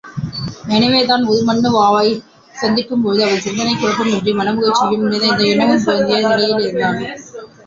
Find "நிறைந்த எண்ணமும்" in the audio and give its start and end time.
5.07-5.85